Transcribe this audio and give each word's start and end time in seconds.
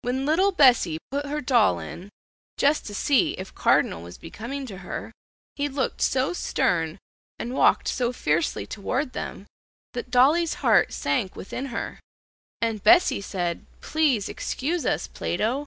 When 0.00 0.24
little 0.24 0.50
Bessie 0.50 0.96
put 1.10 1.26
her 1.26 1.42
doll 1.42 1.78
in, 1.78 2.08
"just 2.56 2.86
to 2.86 2.94
see 2.94 3.32
if 3.32 3.54
cardinal 3.54 4.02
was 4.02 4.16
becoming 4.16 4.64
to 4.64 4.78
her," 4.78 5.12
he 5.56 5.68
looked 5.68 6.00
so 6.00 6.32
stern 6.32 6.96
and 7.38 7.52
walked 7.52 7.86
so 7.86 8.10
fiercely 8.10 8.66
toward 8.66 9.12
them 9.12 9.46
that 9.92 10.10
dolly's 10.10 10.54
heart 10.64 10.94
sank 10.94 11.36
within 11.36 11.66
her, 11.66 12.00
and 12.62 12.82
Bessie 12.82 13.20
said, 13.20 13.66
"Please 13.82 14.26
excuse 14.30 14.86
us, 14.86 15.06
Plato." 15.06 15.66